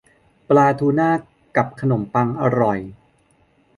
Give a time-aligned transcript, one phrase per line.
[0.49, 1.11] ปลาทูน่า
[1.55, 2.79] กับขนมปังอร่อย